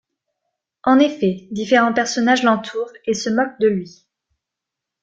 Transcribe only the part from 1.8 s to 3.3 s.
personnages l'entourent et se